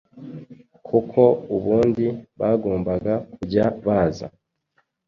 [0.87, 1.21] kuko
[1.55, 2.07] ubundi
[2.39, 4.27] bagombaga kujya baza